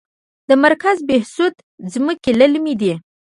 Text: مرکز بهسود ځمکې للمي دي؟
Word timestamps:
مرکز 0.63 0.97
بهسود 1.09 1.53
ځمکې 1.93 2.31
للمي 2.39 2.73
دي؟ 2.81 2.93